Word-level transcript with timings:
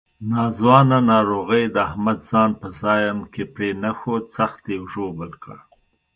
ناځوانه 0.29 0.97
ناروغۍ 1.11 1.63
د 1.75 1.77
احمد 1.87 2.19
ځان 2.29 2.49
په 2.61 2.67
ځان 2.79 3.17
کې 3.33 3.43
ورپرېنښود، 3.45 4.23
سخت 4.37 4.63
یې 4.71 4.77
ژوبل 4.91 5.31
کړ. 5.43 5.57